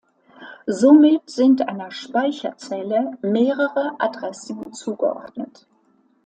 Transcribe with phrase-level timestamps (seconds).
[0.65, 5.67] Somit sind einer Speicherzelle mehrere Adressen zugeordnet.